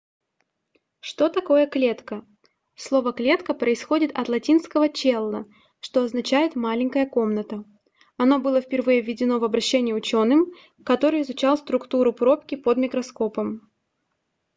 [0.99, 2.25] что такое клетка
[2.73, 5.45] слово клетка происходит от латинского cella
[5.79, 7.63] что означает маленькая комната
[8.17, 10.53] оно было впервые введено в обращение учёным
[10.83, 13.69] который изучал структуру пробки под микроскопом